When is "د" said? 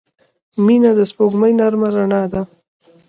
0.97-0.99